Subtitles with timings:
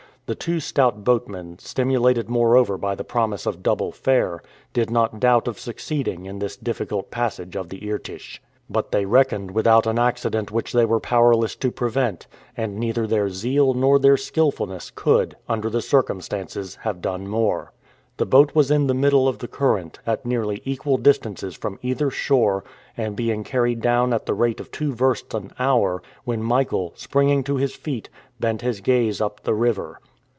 [0.27, 5.45] The two stout boatmen, stimulated moreover by the promise of double fare, did not doubt
[5.45, 8.39] of succeeding in this difficult passage of the Irtych.
[8.69, 13.27] But they reckoned without an accident which they were powerless to prevent, and neither their
[13.29, 17.73] zeal nor their skill fulness could, under the circumstances, have done more.
[18.15, 22.09] The boat was in the middle of the current, at nearly equal distances from either
[22.09, 22.63] shore,
[22.95, 27.43] and being carried down at the rate of two versts an hour, when Michael, springing
[27.43, 28.07] to his feet,
[28.39, 29.99] bent his gaze up the river.